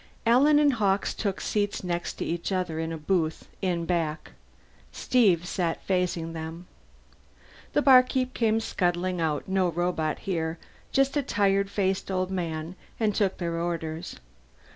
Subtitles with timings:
[0.25, 4.31] Alan and Hawkes took seats next to each other in a booth in back;
[4.91, 6.65] Steve sat facing them.
[7.73, 10.57] The barkeep came scuttling out no robot in here,
[10.91, 14.15] just a tired faced old man and took their orders.